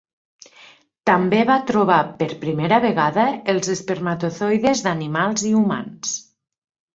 També 1.09 1.41
va 1.49 1.57
trobar 1.71 1.97
per 2.21 2.27
primera 2.45 2.79
vegada 2.85 3.27
els 3.55 3.69
espermatozoides 3.75 4.83
d'animals 4.89 5.47
i 5.53 5.55
humans. 5.61 6.17